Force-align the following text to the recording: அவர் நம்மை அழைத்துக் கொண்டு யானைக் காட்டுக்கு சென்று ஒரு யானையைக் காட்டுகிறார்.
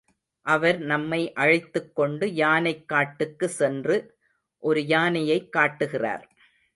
அவர் 0.41 0.79
நம்மை 0.79 1.33
அழைத்துக் 1.33 1.95
கொண்டு 1.95 2.29
யானைக் 2.33 2.87
காட்டுக்கு 2.87 3.49
சென்று 3.49 4.17
ஒரு 4.57 4.81
யானையைக் 4.81 5.51
காட்டுகிறார். 5.51 6.29